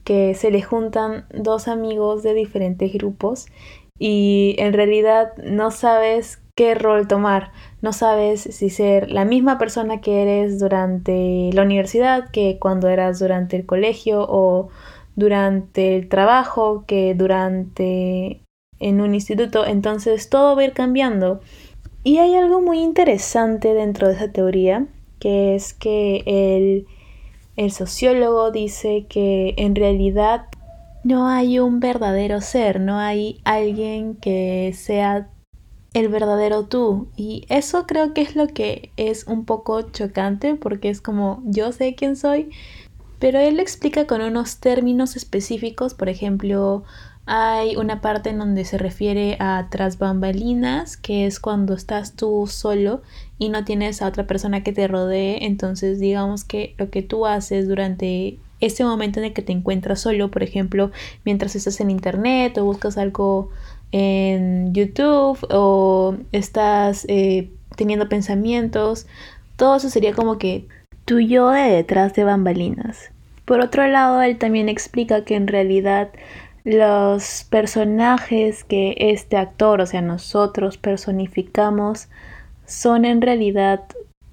que 0.06 0.34
se 0.34 0.52
le 0.52 0.62
juntan 0.62 1.26
dos 1.34 1.66
amigos 1.66 2.22
de 2.22 2.32
diferentes 2.32 2.92
grupos 2.92 3.46
y 3.98 4.54
en 4.58 4.72
realidad 4.72 5.32
no 5.42 5.72
sabes 5.72 6.40
qué 6.54 6.76
rol 6.76 7.08
tomar, 7.08 7.50
no 7.82 7.92
sabes 7.92 8.40
si 8.40 8.70
ser 8.70 9.10
la 9.10 9.24
misma 9.24 9.58
persona 9.58 10.00
que 10.00 10.22
eres 10.22 10.60
durante 10.60 11.50
la 11.52 11.62
universidad 11.62 12.30
que 12.30 12.58
cuando 12.60 12.88
eras 12.88 13.18
durante 13.18 13.56
el 13.56 13.66
colegio 13.66 14.24
o 14.28 14.68
durante 15.16 15.96
el 15.96 16.08
trabajo 16.08 16.84
que 16.86 17.14
durante 17.14 18.42
en 18.78 19.00
un 19.00 19.12
instituto, 19.12 19.66
entonces 19.66 20.28
todo 20.30 20.54
va 20.54 20.62
a 20.62 20.66
ir 20.66 20.72
cambiando. 20.72 21.40
Y 22.04 22.18
hay 22.18 22.36
algo 22.36 22.60
muy 22.60 22.78
interesante 22.78 23.74
dentro 23.74 24.06
de 24.06 24.14
esa 24.14 24.30
teoría, 24.30 24.86
que 25.18 25.56
es 25.56 25.74
que 25.74 26.22
el 26.26 26.86
el 27.56 27.72
sociólogo 27.72 28.50
dice 28.50 29.06
que 29.08 29.54
en 29.56 29.74
realidad 29.74 30.46
no 31.04 31.28
hay 31.28 31.58
un 31.58 31.80
verdadero 31.80 32.40
ser, 32.40 32.80
no 32.80 32.98
hay 32.98 33.40
alguien 33.44 34.16
que 34.16 34.74
sea 34.76 35.30
el 35.94 36.08
verdadero 36.08 36.66
tú. 36.66 37.08
Y 37.16 37.46
eso 37.48 37.86
creo 37.86 38.12
que 38.12 38.22
es 38.22 38.36
lo 38.36 38.48
que 38.48 38.90
es 38.96 39.26
un 39.26 39.44
poco 39.44 39.82
chocante 39.82 40.54
porque 40.54 40.90
es 40.90 41.00
como 41.00 41.42
yo 41.44 41.72
sé 41.72 41.94
quién 41.94 42.16
soy, 42.16 42.50
pero 43.18 43.38
él 43.38 43.56
lo 43.56 43.62
explica 43.62 44.06
con 44.06 44.20
unos 44.20 44.58
términos 44.58 45.16
específicos, 45.16 45.94
por 45.94 46.08
ejemplo, 46.08 46.84
Hay 47.26 47.74
una 47.74 48.00
parte 48.00 48.30
en 48.30 48.38
donde 48.38 48.64
se 48.64 48.78
refiere 48.78 49.36
a 49.40 49.66
tras 49.68 49.98
bambalinas, 49.98 50.96
que 50.96 51.26
es 51.26 51.40
cuando 51.40 51.74
estás 51.74 52.12
tú 52.14 52.46
solo 52.46 53.02
y 53.38 53.48
no 53.48 53.64
tienes 53.64 54.00
a 54.00 54.06
otra 54.06 54.28
persona 54.28 54.62
que 54.62 54.72
te 54.72 54.86
rodee. 54.86 55.44
Entonces, 55.44 55.98
digamos 55.98 56.44
que 56.44 56.74
lo 56.78 56.88
que 56.88 57.02
tú 57.02 57.26
haces 57.26 57.66
durante 57.68 58.38
ese 58.60 58.84
momento 58.84 59.18
en 59.18 59.26
el 59.26 59.32
que 59.32 59.42
te 59.42 59.52
encuentras 59.52 60.00
solo, 60.00 60.30
por 60.30 60.44
ejemplo, 60.44 60.92
mientras 61.24 61.56
estás 61.56 61.80
en 61.80 61.90
internet 61.90 62.56
o 62.58 62.64
buscas 62.64 62.96
algo 62.96 63.50
en 63.90 64.72
YouTube 64.72 65.38
o 65.50 66.14
estás 66.30 67.06
eh, 67.08 67.50
teniendo 67.76 68.08
pensamientos, 68.08 69.06
todo 69.56 69.76
eso 69.76 69.90
sería 69.90 70.14
como 70.14 70.38
que 70.38 70.66
tu 71.04 71.18
yo 71.18 71.50
de 71.50 71.70
detrás 71.70 72.14
de 72.14 72.24
bambalinas. 72.24 73.10
Por 73.44 73.60
otro 73.60 73.86
lado, 73.86 74.22
él 74.22 74.38
también 74.38 74.68
explica 74.68 75.24
que 75.24 75.36
en 75.36 75.46
realidad 75.46 76.10
los 76.66 77.46
personajes 77.48 78.64
que 78.64 78.96
este 78.98 79.36
actor, 79.36 79.80
o 79.80 79.86
sea, 79.86 80.02
nosotros 80.02 80.78
personificamos, 80.78 82.08
son 82.66 83.04
en 83.04 83.22
realidad 83.22 83.84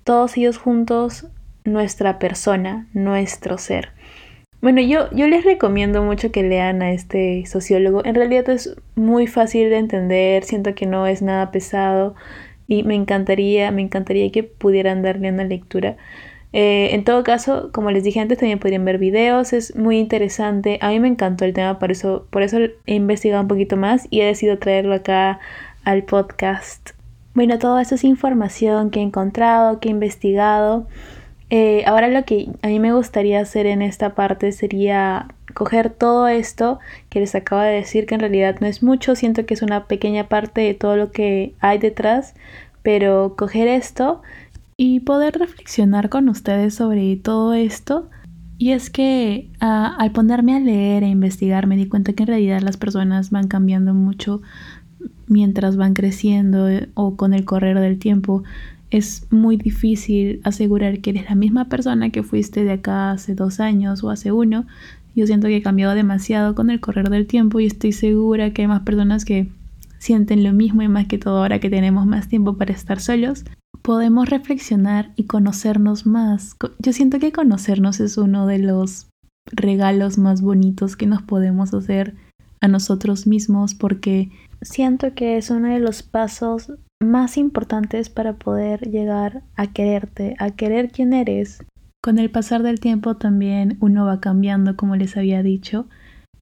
todos 0.03 0.35
ellos 0.35 0.57
juntos 0.57 1.27
nuestra 1.63 2.17
persona, 2.17 2.87
nuestro 2.91 3.59
ser. 3.59 3.91
Bueno, 4.61 4.81
yo, 4.81 5.11
yo 5.11 5.27
les 5.27 5.45
recomiendo 5.45 6.01
mucho 6.01 6.31
que 6.31 6.41
lean 6.41 6.81
a 6.81 6.91
este 6.91 7.45
sociólogo. 7.45 8.03
En 8.03 8.15
realidad 8.15 8.49
es 8.49 8.75
muy 8.95 9.27
fácil 9.27 9.69
de 9.69 9.77
entender, 9.77 10.43
siento 10.43 10.73
que 10.73 10.87
no 10.87 11.05
es 11.05 11.21
nada 11.21 11.51
pesado 11.51 12.15
y 12.67 12.81
me 12.81 12.95
encantaría, 12.95 13.69
me 13.69 13.83
encantaría 13.83 14.31
que 14.31 14.41
pudieran 14.41 15.03
darle 15.03 15.29
una 15.29 15.43
lectura. 15.43 15.97
Eh, 16.53 16.93
en 16.93 17.03
todo 17.03 17.23
caso, 17.23 17.71
como 17.71 17.89
les 17.89 18.03
dije 18.03 18.19
antes, 18.19 18.37
también 18.37 18.59
podrían 18.59 18.85
ver 18.85 18.99
videos, 18.99 19.53
es 19.53 19.75
muy 19.75 19.97
interesante. 19.97 20.77
A 20.81 20.89
mí 20.89 20.99
me 20.99 21.07
encantó 21.07 21.45
el 21.45 21.53
tema, 21.53 21.79
por 21.79 21.91
eso, 21.91 22.27
por 22.29 22.43
eso 22.43 22.59
he 22.85 22.95
investigado 22.95 23.41
un 23.41 23.47
poquito 23.47 23.75
más 23.75 24.07
y 24.11 24.21
he 24.21 24.25
decidido 24.25 24.59
traerlo 24.59 24.93
acá 24.93 25.39
al 25.83 26.03
podcast. 26.03 26.91
Bueno, 27.33 27.57
toda 27.57 27.81
esta 27.81 27.95
es 27.95 28.03
información 28.03 28.91
que 28.91 28.99
he 28.99 29.03
encontrado, 29.03 29.79
que 29.79 29.89
he 29.89 29.91
investigado. 29.91 30.87
Eh, 31.49 31.83
ahora 31.87 32.07
lo 32.07 32.23
que 32.23 32.49
a 32.61 32.67
mí 32.67 32.79
me 32.79 32.93
gustaría 32.93 33.39
hacer 33.39 33.65
en 33.65 33.81
esta 33.81 34.13
parte 34.13 34.51
sería 34.51 35.27
coger 35.55 35.89
todo 35.89 36.27
esto 36.27 36.79
que 37.09 37.19
les 37.19 37.33
acabo 37.33 37.61
de 37.61 37.71
decir, 37.71 38.05
que 38.05 38.13
en 38.15 38.21
realidad 38.21 38.57
no 38.59 38.67
es 38.67 38.83
mucho, 38.83 39.15
siento 39.15 39.45
que 39.45 39.55
es 39.55 39.63
una 39.63 39.85
pequeña 39.85 40.29
parte 40.29 40.61
de 40.61 40.73
todo 40.75 40.95
lo 40.95 41.11
que 41.11 41.53
hay 41.59 41.79
detrás, 41.79 42.35
pero 42.83 43.35
coger 43.35 43.67
esto 43.67 44.21
y 44.77 45.01
poder 45.01 45.35
reflexionar 45.37 46.09
con 46.09 46.29
ustedes 46.29 46.75
sobre 46.75 47.15
todo 47.17 47.53
esto. 47.53 48.09
Y 48.57 48.71
es 48.71 48.89
que 48.89 49.49
al 49.59 50.11
ponerme 50.11 50.55
a 50.55 50.59
leer 50.59 51.03
e 51.03 51.07
investigar 51.07 51.67
me 51.67 51.75
di 51.75 51.87
cuenta 51.87 52.13
que 52.13 52.23
en 52.23 52.27
realidad 52.27 52.61
las 52.61 52.77
personas 52.77 53.29
van 53.31 53.47
cambiando 53.47 53.93
mucho 53.93 54.41
mientras 55.27 55.75
van 55.75 55.93
creciendo 55.93 56.69
eh, 56.69 56.89
o 56.93 57.15
con 57.17 57.33
el 57.33 57.45
correr 57.45 57.79
del 57.79 57.99
tiempo. 57.99 58.43
Es 58.89 59.27
muy 59.31 59.57
difícil 59.57 60.39
asegurar 60.43 60.99
que 60.99 61.09
eres 61.09 61.29
la 61.29 61.35
misma 61.35 61.67
persona 61.67 62.11
que 62.11 62.23
fuiste 62.23 62.63
de 62.63 62.73
acá 62.73 63.11
hace 63.11 63.33
dos 63.33 63.59
años 63.59 64.03
o 64.03 64.11
hace 64.11 64.31
uno. 64.31 64.65
Yo 65.15 65.25
siento 65.27 65.47
que 65.47 65.57
he 65.57 65.61
cambiado 65.61 65.95
demasiado 65.95 66.55
con 66.55 66.69
el 66.69 66.79
correr 66.79 67.09
del 67.09 67.27
tiempo 67.27 67.59
y 67.59 67.65
estoy 67.65 67.91
segura 67.91 68.51
que 68.51 68.61
hay 68.61 68.67
más 68.67 68.81
personas 68.81 69.25
que 69.25 69.49
sienten 69.97 70.43
lo 70.43 70.53
mismo 70.53 70.83
y 70.83 70.87
más 70.87 71.07
que 71.07 71.17
todo 71.17 71.37
ahora 71.37 71.59
que 71.59 71.69
tenemos 71.69 72.05
más 72.05 72.27
tiempo 72.27 72.57
para 72.57 72.73
estar 72.73 72.99
solos 72.99 73.45
podemos 73.83 74.29
reflexionar 74.29 75.11
y 75.15 75.25
conocernos 75.25 76.07
más. 76.07 76.55
Yo 76.79 76.93
siento 76.93 77.19
que 77.19 77.31
conocernos 77.31 77.99
es 77.99 78.17
uno 78.17 78.47
de 78.47 78.57
los 78.57 79.09
regalos 79.51 80.17
más 80.17 80.41
bonitos 80.41 80.95
que 80.95 81.05
nos 81.05 81.21
podemos 81.21 81.73
hacer 81.73 82.15
a 82.61 82.69
nosotros 82.69 83.27
mismos 83.27 83.75
porque 83.75 84.31
siento 84.61 85.13
que 85.13 85.37
es 85.37 85.49
uno 85.49 85.67
de 85.67 85.79
los 85.79 86.01
pasos 86.01 86.71
más 87.01 87.37
importantes 87.37 88.09
para 88.09 88.37
poder 88.37 88.89
llegar 88.89 89.43
a 89.55 89.67
quererte, 89.67 90.35
a 90.39 90.51
querer 90.51 90.89
quién 90.89 91.11
eres. 91.11 91.61
Con 92.01 92.19
el 92.19 92.31
pasar 92.31 92.63
del 92.63 92.79
tiempo 92.79 93.17
también 93.17 93.77
uno 93.81 94.05
va 94.05 94.21
cambiando, 94.21 94.77
como 94.77 94.95
les 94.95 95.17
había 95.17 95.43
dicho. 95.43 95.87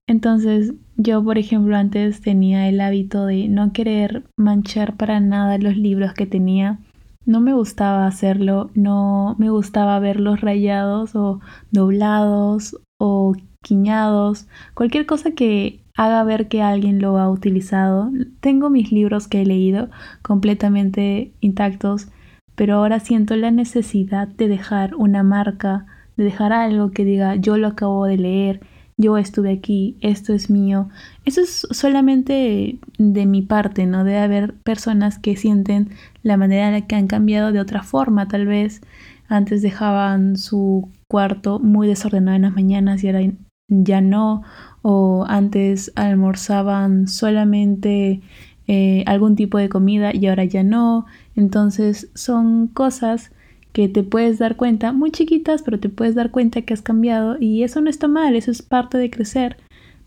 Entonces 0.06 0.74
yo, 0.96 1.24
por 1.24 1.38
ejemplo, 1.38 1.76
antes 1.76 2.20
tenía 2.20 2.68
el 2.68 2.80
hábito 2.80 3.26
de 3.26 3.48
no 3.48 3.72
querer 3.72 4.24
manchar 4.36 4.96
para 4.96 5.18
nada 5.18 5.58
los 5.58 5.76
libros 5.76 6.14
que 6.14 6.26
tenía 6.26 6.78
no 7.26 7.40
me 7.40 7.54
gustaba 7.54 8.06
hacerlo, 8.06 8.70
no 8.74 9.36
me 9.38 9.50
gustaba 9.50 9.98
verlos 9.98 10.40
rayados 10.40 11.14
o 11.14 11.40
doblados 11.70 12.78
o 12.98 13.34
quiñados, 13.62 14.48
cualquier 14.74 15.06
cosa 15.06 15.32
que 15.32 15.82
haga 15.96 16.24
ver 16.24 16.48
que 16.48 16.62
alguien 16.62 17.00
lo 17.00 17.18
ha 17.18 17.30
utilizado. 17.30 18.10
Tengo 18.40 18.70
mis 18.70 18.92
libros 18.92 19.28
que 19.28 19.42
he 19.42 19.46
leído 19.46 19.88
completamente 20.22 21.32
intactos, 21.40 22.08
pero 22.54 22.76
ahora 22.76 23.00
siento 23.00 23.36
la 23.36 23.50
necesidad 23.50 24.28
de 24.28 24.48
dejar 24.48 24.94
una 24.94 25.22
marca, 25.22 25.86
de 26.16 26.24
dejar 26.24 26.52
algo 26.52 26.90
que 26.90 27.04
diga 27.04 27.36
yo 27.36 27.56
lo 27.56 27.68
acabo 27.68 28.06
de 28.06 28.18
leer, 28.18 28.60
yo 29.02 29.18
estuve 29.18 29.52
aquí, 29.52 29.96
esto 30.00 30.32
es 30.32 30.48
mío. 30.48 30.88
Eso 31.26 31.42
es 31.42 31.66
solamente 31.70 32.78
de 32.98 33.26
mi 33.26 33.42
parte, 33.42 33.84
¿no? 33.86 34.04
Debe 34.04 34.20
haber 34.20 34.54
personas 34.54 35.18
que 35.18 35.36
sienten 35.36 35.90
la 36.22 36.36
manera 36.36 36.68
en 36.68 36.74
la 36.74 36.86
que 36.86 36.96
han 36.96 37.08
cambiado 37.08 37.52
de 37.52 37.60
otra 37.60 37.82
forma, 37.82 38.28
tal 38.28 38.46
vez 38.46 38.80
antes 39.28 39.62
dejaban 39.62 40.36
su 40.36 40.88
cuarto 41.08 41.58
muy 41.58 41.88
desordenado 41.88 42.36
en 42.36 42.42
las 42.42 42.54
mañanas 42.54 43.02
y 43.02 43.08
ahora 43.08 43.32
ya 43.68 44.00
no, 44.00 44.42
o 44.82 45.24
antes 45.28 45.92
almorzaban 45.94 47.08
solamente 47.08 48.20
eh, 48.66 49.04
algún 49.06 49.36
tipo 49.36 49.58
de 49.58 49.68
comida 49.68 50.14
y 50.14 50.26
ahora 50.26 50.44
ya 50.44 50.62
no. 50.62 51.06
Entonces 51.36 52.10
son 52.14 52.68
cosas 52.68 53.32
que 53.72 53.88
te 53.88 54.02
puedes 54.02 54.38
dar 54.38 54.56
cuenta, 54.56 54.92
muy 54.92 55.10
chiquitas, 55.10 55.62
pero 55.62 55.78
te 55.80 55.88
puedes 55.88 56.14
dar 56.14 56.30
cuenta 56.30 56.62
que 56.62 56.74
has 56.74 56.82
cambiado 56.82 57.36
y 57.40 57.62
eso 57.62 57.80
no 57.80 57.88
está 57.88 58.08
mal, 58.08 58.36
eso 58.36 58.50
es 58.50 58.62
parte 58.62 58.98
de 58.98 59.10
crecer. 59.10 59.56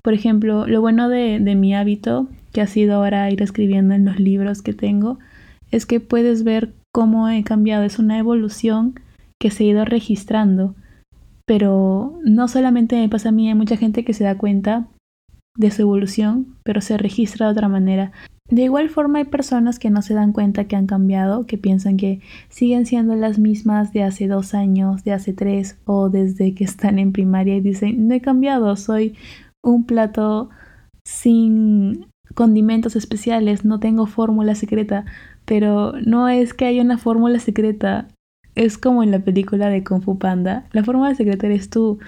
Por 0.02 0.14
ejemplo, 0.14 0.68
lo 0.68 0.82
bueno 0.82 1.10
de, 1.10 1.40
mi 1.40 1.74
hábito, 1.74 2.28
que 2.54 2.62
ha 2.62 2.68
sido 2.68 2.96
ahora 2.96 3.30
ir 3.32 3.42
escribiendo 3.42 3.96
en 3.96 4.06
los 4.06 4.20
libros 4.20 4.62
que 4.62 4.74
tengo, 4.74 5.18
es 5.72 5.86
que 5.88 6.00
puedes 6.00 6.44
ver 6.44 6.74
cómo 6.94 7.28
he 7.28 7.44
cambiado, 7.44 7.84
es 7.84 7.98
una 7.98 8.20
evolución 8.20 9.00
que 9.40 9.50
se 9.50 9.64
ha 9.64 9.68
ido 9.68 9.86
registrando. 9.86 10.76
Pero 11.48 12.20
no 12.24 12.48
solamente 12.48 12.96
me 12.98 13.10
pasa 13.10 13.30
a 13.30 13.32
mí, 13.32 13.48
hay 13.48 13.56
mucha 13.56 13.78
gente 13.78 14.06
que 14.06 14.14
se 14.14 14.24
da 14.24 14.38
cuenta 14.38 14.88
de 15.56 15.72
su 15.72 15.84
evolución, 15.84 16.56
pero 16.64 16.82
se 16.82 16.98
registra 16.98 17.48
de 17.48 17.52
otra 17.54 17.70
manera. 17.70 18.12
De 18.50 18.64
igual 18.64 18.90
forma 18.90 19.20
hay 19.20 19.26
personas 19.26 19.80
que 19.80 19.90
no 19.90 20.04
se 20.04 20.14
dan 20.14 20.32
cuenta 20.32 20.66
que 20.66 20.76
han 20.76 20.86
cambiado, 20.86 21.48
que 21.48 21.58
piensan 21.58 21.98
que 21.98 22.22
siguen 22.50 22.86
siendo 22.86 23.16
las 23.16 23.40
mismas 23.40 23.92
de 23.92 24.04
hace 24.04 24.28
dos 24.28 24.54
años, 24.54 25.04
de 25.04 25.14
hace 25.14 25.34
tres 25.34 25.80
o 25.86 26.10
desde 26.10 26.54
que 26.54 26.64
están 26.64 27.00
en 27.00 27.12
primaria 27.12 27.56
y 27.56 27.62
dicen, 27.62 28.08
no 28.08 28.14
he 28.14 28.22
cambiado, 28.22 28.76
soy 28.76 29.16
un 29.64 29.86
plato 29.86 30.50
sin 31.04 32.06
condimentos 32.36 32.96
especiales, 32.96 33.66
no 33.66 33.80
tengo 33.80 34.06
fórmula 34.06 34.54
secreta, 34.54 35.06
pero 35.46 35.94
no 36.06 36.30
es 36.30 36.54
que 36.54 36.66
haya 36.66 36.84
una 36.84 37.00
fórmula 37.00 37.40
secreta, 37.40 38.08
es 38.54 38.78
como 38.78 39.02
en 39.02 39.12
la 39.12 39.20
película 39.20 39.70
de 39.70 39.84
Kung 39.84 40.04
Fu 40.04 40.20
Panda, 40.20 40.66
la 40.72 40.84
fórmula 40.84 41.16
secreta 41.16 41.48
eres 41.48 41.70
tú. 41.70 42.00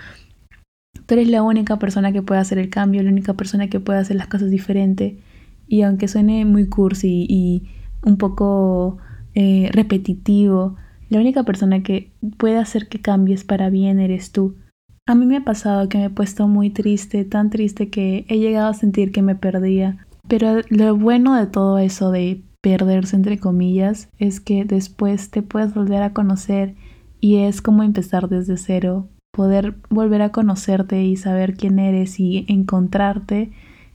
Tú 1.08 1.14
eres 1.14 1.30
la 1.30 1.42
única 1.42 1.80
persona 1.80 2.12
que 2.12 2.22
puede 2.22 2.42
hacer 2.42 2.58
el 2.58 2.70
cambio, 2.70 3.02
la 3.02 3.10
única 3.10 3.34
persona 3.34 3.70
que 3.70 3.80
puede 3.80 4.00
hacer 4.00 4.18
las 4.18 4.28
cosas 4.28 4.52
diferente. 4.52 5.18
Y 5.66 5.82
aunque 5.84 6.10
suene 6.10 6.44
muy 6.44 6.68
cursi 6.68 7.26
y 7.30 7.64
un 8.06 8.18
poco 8.18 8.98
eh, 9.34 9.70
repetitivo, 9.72 10.76
la 11.10 11.20
única 11.20 11.44
persona 11.44 11.82
que 11.82 12.12
puede 12.38 12.58
hacer 12.58 12.90
que 12.90 13.00
cambies 13.00 13.46
para 13.46 13.70
bien 13.70 14.00
eres 14.00 14.34
tú. 14.34 14.56
A 15.06 15.16
mí 15.16 15.26
me 15.26 15.38
ha 15.38 15.46
pasado 15.46 15.88
que 15.88 15.98
me 15.98 16.06
he 16.06 16.10
puesto 16.10 16.50
muy 16.50 16.70
triste, 16.72 17.24
tan 17.24 17.50
triste 17.50 17.90
que 17.90 18.26
he 18.28 18.40
llegado 18.40 18.68
a 18.68 18.74
sentir 18.74 19.14
que 19.14 19.22
me 19.22 19.36
perdía. 19.36 20.06
Pero 20.28 20.60
lo 20.70 20.98
bueno 20.98 21.36
de 21.36 21.48
todo 21.48 21.78
eso 21.78 22.12
de 22.12 22.42
perderse 22.60 23.16
entre 23.16 23.40
comillas 23.40 24.10
es 24.20 24.42
que 24.42 24.66
después 24.66 25.32
te 25.32 25.42
puedes 25.42 25.74
volver 25.74 26.04
a 26.04 26.12
conocer 26.12 26.76
y 27.22 27.38
es 27.38 27.62
como 27.62 27.84
empezar 27.84 28.28
desde 28.28 28.58
cero, 28.58 29.08
poder 29.38 29.76
volver 29.92 30.24
a 30.24 30.32
conocerte 30.32 31.04
y 31.04 31.16
saber 31.16 31.54
quién 31.54 31.78
eres 31.78 32.20
y 32.20 32.44
encontrarte 32.50 33.52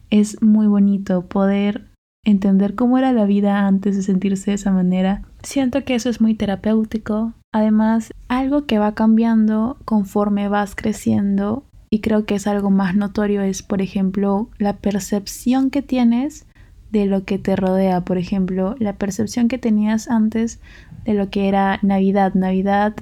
es 0.08 0.40
muy 0.40 0.68
bonito 0.68 1.26
poder 1.26 1.88
entender 2.24 2.76
cómo 2.76 2.96
era 2.96 3.12
la 3.12 3.24
vida 3.24 3.66
antes 3.66 3.96
de 3.96 4.04
sentirse 4.04 4.52
de 4.52 4.54
esa 4.54 4.70
manera. 4.70 5.22
Siento 5.42 5.82
que 5.82 5.96
eso 5.96 6.08
es 6.08 6.20
muy 6.20 6.34
terapéutico. 6.34 7.32
Además, 7.52 8.12
algo 8.28 8.66
que 8.66 8.78
va 8.78 8.94
cambiando 8.94 9.78
conforme 9.84 10.48
vas 10.48 10.76
creciendo 10.76 11.64
y 11.90 11.98
creo 11.98 12.24
que 12.24 12.36
es 12.36 12.46
algo 12.46 12.70
más 12.70 12.94
notorio 12.94 13.42
es, 13.42 13.64
por 13.64 13.82
ejemplo, 13.82 14.48
la 14.58 14.76
percepción 14.76 15.70
que 15.70 15.82
tienes 15.82 16.46
de 16.92 17.06
lo 17.06 17.24
que 17.24 17.38
te 17.38 17.56
rodea. 17.56 18.02
Por 18.02 18.16
ejemplo, 18.16 18.76
la 18.78 18.92
percepción 18.92 19.48
que 19.48 19.58
tenías 19.58 20.08
antes 20.08 20.60
de 21.04 21.14
lo 21.14 21.30
que 21.30 21.48
era 21.48 21.80
Navidad. 21.82 22.34
Navidad 22.34 22.94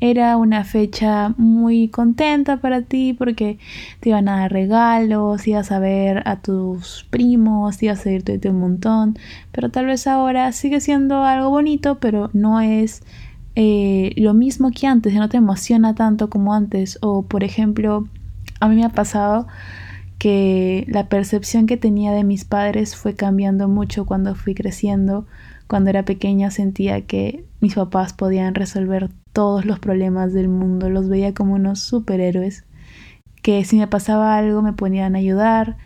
era 0.00 0.36
una 0.36 0.64
fecha 0.64 1.34
muy 1.36 1.88
contenta 1.88 2.58
para 2.58 2.82
ti 2.82 3.12
porque 3.12 3.58
te 4.00 4.10
iban 4.10 4.28
a 4.28 4.40
dar 4.40 4.52
regalos, 4.52 5.46
ibas 5.48 5.72
a 5.72 5.78
ver 5.78 6.22
a 6.26 6.36
tus 6.36 7.06
primos, 7.10 7.82
ibas 7.82 8.06
a 8.06 8.10
irte 8.10 8.40
un 8.48 8.60
montón, 8.60 9.18
pero 9.50 9.70
tal 9.70 9.86
vez 9.86 10.06
ahora 10.06 10.52
sigue 10.52 10.80
siendo 10.80 11.24
algo 11.24 11.50
bonito, 11.50 11.98
pero 11.98 12.30
no 12.32 12.60
es 12.60 13.02
eh, 13.60 14.12
lo 14.16 14.34
mismo 14.34 14.70
que 14.70 14.86
antes, 14.86 15.12
no 15.14 15.28
te 15.28 15.36
emociona 15.36 15.92
tanto 15.96 16.30
como 16.30 16.54
antes. 16.54 16.96
O 17.02 17.22
por 17.22 17.42
ejemplo, 17.42 18.06
a 18.60 18.68
mí 18.68 18.76
me 18.76 18.84
ha 18.84 18.90
pasado 18.90 19.48
que 20.18 20.84
la 20.88 21.08
percepción 21.08 21.66
que 21.66 21.76
tenía 21.76 22.12
de 22.12 22.22
mis 22.22 22.44
padres 22.44 22.94
fue 22.94 23.14
cambiando 23.14 23.66
mucho 23.68 24.06
cuando 24.06 24.36
fui 24.36 24.54
creciendo. 24.54 25.26
Cuando 25.66 25.90
era 25.90 26.04
pequeña 26.04 26.52
sentía 26.52 27.00
que 27.02 27.44
mis 27.60 27.74
papás 27.74 28.12
podían 28.12 28.54
resolver 28.54 29.10
todos 29.38 29.64
los 29.64 29.78
problemas 29.78 30.32
del 30.32 30.48
mundo, 30.48 30.90
los 30.90 31.08
veía 31.08 31.32
como 31.32 31.54
unos 31.54 31.78
superhéroes, 31.78 32.64
que 33.40 33.64
si 33.64 33.78
me 33.78 33.86
pasaba 33.86 34.36
algo 34.36 34.62
me 34.62 34.72
ponían 34.72 35.14
a 35.14 35.20
ayudar 35.20 35.76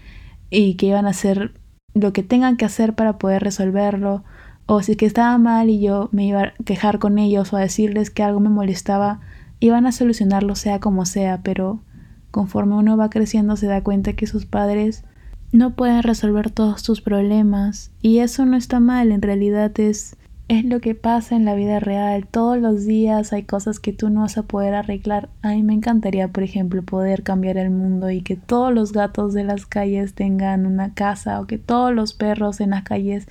y 0.49 0.77
que 0.77 0.87
iban 0.87 1.05
a 1.05 1.11
hacer 1.11 1.53
lo 1.93 2.15
que 2.15 2.23
tengan 2.23 2.57
que 2.57 2.65
hacer 2.65 2.95
para 2.95 3.19
poder 3.19 3.43
resolverlo, 3.43 4.25
o 4.65 4.81
si 4.81 4.93
es 4.93 4.97
que 4.97 5.05
estaba 5.05 5.37
mal 5.37 5.69
y 5.69 5.83
yo 5.83 6.09
me 6.13 6.25
iba 6.25 6.41
a 6.41 6.53
quejar 6.65 6.99
con 6.99 7.19
ellos 7.19 7.53
o 7.53 7.59
a 7.59 7.61
decirles 7.61 8.09
que 8.09 8.23
algo 8.23 8.41
me 8.41 8.49
molestaba, 8.49 9.21
iban 9.61 9.85
a 9.85 9.93
solucionarlo 9.93 10.55
sea 10.55 10.81
como 10.81 11.05
sea, 11.05 11.43
pero 11.43 11.83
conforme 12.31 12.77
uno 12.77 12.97
va 12.97 13.11
creciendo 13.11 13.57
se 13.57 13.67
da 13.67 13.83
cuenta 13.83 14.15
que 14.15 14.27
sus 14.27 14.47
padres 14.47 15.05
no 15.53 15.77
pueden 15.77 16.03
resolver 16.03 16.51
todos 16.51 16.83
tus 16.83 17.03
problemas 17.03 17.91
y 18.01 18.21
eso 18.21 18.47
no 18.47 18.57
está 18.57 18.81
mal, 18.81 19.13
en 19.13 19.21
realidad 19.21 19.79
es 19.79 20.17
es 20.53 20.67
lo 20.67 20.81
que 20.81 20.95
pasa 20.95 21.35
en 21.35 21.47
la 21.47 21.55
vida 21.55 21.81
real. 21.81 22.27
Todos 22.27 22.59
los 22.59 22.85
días 22.85 23.33
hay 23.33 23.43
cosas 23.45 23.81
que 23.81 23.95
tú 23.95 24.11
no 24.11 24.21
vas 24.21 24.37
a 24.37 24.43
poder 24.43 24.75
arreglar. 24.75 25.31
A 25.41 25.53
mí 25.53 25.63
me 25.63 25.73
encantaría, 25.73 26.29
por 26.29 26.43
ejemplo, 26.43 26.83
poder 26.83 27.23
cambiar 27.23 27.57
el 27.57 27.71
mundo 27.71 28.11
y 28.11 28.21
que 28.21 28.37
todos 28.37 28.71
los 28.71 28.93
gatos 28.93 29.33
de 29.33 29.45
las 29.45 29.65
calles 29.65 30.13
tengan 30.13 30.67
una 30.67 30.93
casa 30.93 31.41
o 31.41 31.47
que 31.47 31.57
todos 31.57 31.95
los 31.95 32.13
perros 32.13 32.61
en 32.61 32.71
las 32.71 32.83
calles 32.83 33.29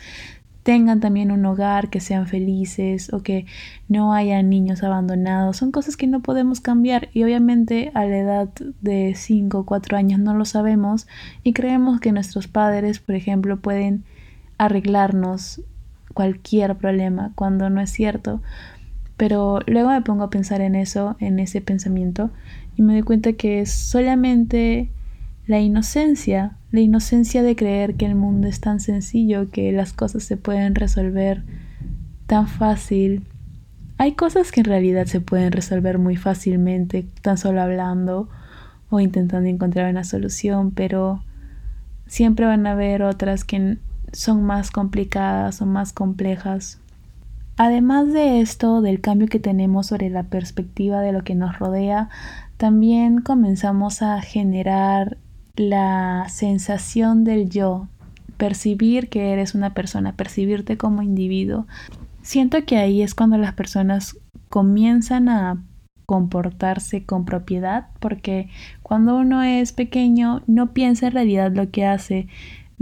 tengan 0.64 1.00
también 1.00 1.30
un 1.30 1.46
hogar, 1.46 1.92
que 1.92 2.00
sean 2.00 2.26
felices 2.26 3.14
o 3.14 3.22
que 3.22 3.46
no 3.88 4.16
haya 4.16 4.42
niños 4.42 4.82
abandonados. 4.82 5.58
Son 5.58 5.72
cosas 5.72 5.98
que 5.98 6.08
no 6.08 6.22
podemos 6.22 6.60
cambiar 6.60 7.10
y 7.14 7.22
obviamente 7.24 7.92
a 7.94 8.04
la 8.06 8.18
edad 8.18 8.50
de 8.82 9.14
5 9.16 9.60
o 9.60 9.66
4 9.68 9.96
años 9.96 10.20
no 10.20 10.34
lo 10.34 10.46
sabemos 10.46 11.06
y 11.44 11.54
creemos 11.54 12.00
que 12.00 12.14
nuestros 12.14 12.48
padres, 12.48 12.98
por 12.98 13.14
ejemplo, 13.14 13.60
pueden 13.60 14.06
arreglarnos 14.58 15.62
cualquier 16.14 16.76
problema 16.78 17.32
cuando 17.36 17.70
no 17.70 17.82
es 17.82 17.90
cierto. 17.90 18.42
Pero 19.18 19.60
luego 19.68 19.90
me 19.90 20.02
pongo 20.02 20.24
a 20.24 20.30
pensar 20.30 20.62
en 20.62 20.76
eso, 20.76 21.16
en 21.20 21.40
ese 21.40 21.62
pensamiento 21.62 22.32
y 22.76 22.82
me 22.82 22.94
doy 22.94 23.04
cuenta 23.04 23.34
que 23.34 23.62
es 23.62 23.72
solamente 23.72 24.90
la 25.48 25.60
inocencia, 25.60 26.58
la 26.72 26.80
inocencia 26.80 27.44
de 27.44 27.56
creer 27.56 27.96
que 27.96 28.06
el 28.06 28.16
mundo 28.16 28.48
es 28.48 28.62
tan 28.62 28.80
sencillo, 28.80 29.50
que 29.52 29.72
las 29.72 29.94
cosas 29.94 30.24
se 30.24 30.38
pueden 30.38 30.76
resolver 30.76 31.44
tan 32.28 32.48
fácil. 32.48 33.26
Hay 33.98 34.14
cosas 34.14 34.52
que 34.52 34.62
en 34.62 34.66
realidad 34.66 35.06
se 35.06 35.20
pueden 35.20 35.52
resolver 35.52 36.00
muy 36.00 36.16
fácilmente, 36.16 37.06
tan 37.22 37.38
solo 37.38 37.62
hablando 37.62 38.30
o 38.90 39.00
intentando 39.00 39.50
encontrar 39.50 39.90
una 39.92 40.04
solución, 40.04 40.72
pero 40.72 41.24
siempre 42.08 42.46
van 42.46 42.66
a 42.68 42.72
haber 42.72 43.04
otras 43.04 43.44
que 43.44 43.78
son 44.12 44.44
más 44.44 44.72
complicadas 44.72 45.62
o 45.62 45.66
más 45.66 45.94
complejas. 45.94 46.80
Además 47.58 48.12
de 48.12 48.42
esto, 48.42 48.82
del 48.82 49.02
cambio 49.02 49.28
que 49.28 49.40
tenemos 49.40 49.88
sobre 49.88 50.10
la 50.10 50.24
perspectiva 50.24 51.02
de 51.02 51.12
lo 51.12 51.24
que 51.24 51.36
nos 51.36 51.60
rodea, 51.60 52.10
también 52.58 53.22
comenzamos 53.22 54.02
a 54.02 54.22
generar 54.22 55.18
la 55.56 56.26
sensación 56.30 57.24
del 57.24 57.50
yo, 57.50 57.88
percibir 58.38 59.10
que 59.10 59.32
eres 59.32 59.54
una 59.54 59.74
persona, 59.74 60.14
percibirte 60.14 60.78
como 60.78 61.02
individuo. 61.02 61.68
Siento 62.22 62.66
que 62.66 62.78
ahí 62.78 63.02
es 63.02 63.14
cuando 63.14 63.38
las 63.38 63.54
personas 63.54 64.18
comienzan 64.50 65.30
a 65.30 65.64
comportarse 66.06 67.06
con 67.06 67.26
propiedad, 67.26 67.88
porque 68.00 68.50
cuando 68.82 69.18
uno 69.18 69.44
es 69.44 69.72
pequeño 69.72 70.42
no 70.46 70.74
piensa 70.74 71.08
en 71.08 71.14
realidad 71.14 71.52
lo 71.54 71.70
que 71.72 71.86
hace. 71.86 72.28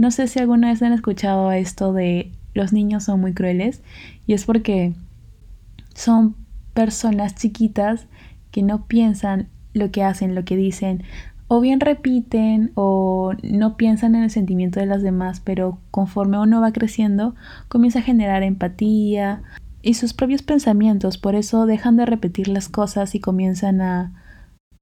No 0.00 0.10
sé 0.10 0.28
si 0.28 0.38
alguna 0.38 0.70
vez 0.70 0.80
han 0.80 0.94
escuchado 0.94 1.52
esto 1.52 1.92
de 1.92 2.32
los 2.54 2.72
niños 2.72 3.04
son 3.04 3.20
muy 3.20 3.34
crueles 3.34 3.82
y 4.26 4.32
es 4.32 4.46
porque 4.46 4.94
son 5.94 6.36
personas 6.72 7.34
chiquitas 7.34 8.06
que 8.50 8.62
no 8.62 8.86
piensan 8.86 9.48
lo 9.74 9.90
que 9.90 10.02
hacen, 10.02 10.34
lo 10.34 10.42
que 10.46 10.56
dicen, 10.56 11.02
o 11.48 11.60
bien 11.60 11.80
repiten 11.80 12.72
o 12.76 13.34
no 13.42 13.76
piensan 13.76 14.14
en 14.14 14.22
el 14.22 14.30
sentimiento 14.30 14.80
de 14.80 14.86
las 14.86 15.02
demás, 15.02 15.40
pero 15.40 15.76
conforme 15.90 16.38
uno 16.38 16.62
va 16.62 16.72
creciendo 16.72 17.34
comienza 17.68 17.98
a 17.98 18.02
generar 18.02 18.42
empatía 18.42 19.42
y 19.82 19.92
sus 19.92 20.14
propios 20.14 20.40
pensamientos, 20.40 21.18
por 21.18 21.34
eso 21.34 21.66
dejan 21.66 21.98
de 21.98 22.06
repetir 22.06 22.48
las 22.48 22.70
cosas 22.70 23.14
y 23.14 23.20
comienzan 23.20 23.82
a 23.82 24.14